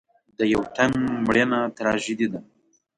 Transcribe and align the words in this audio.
د 0.37 0.39
یو 0.53 0.63
تن 0.75 0.91
مړینه 1.25 1.59
تراژیدي 1.77 2.27
ده. 2.31 2.39